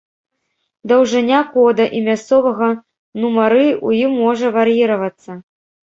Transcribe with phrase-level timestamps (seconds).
[0.91, 2.69] Даўжыня кода і мясцовага
[3.21, 5.31] нумары ў ім можа вар'іравацца.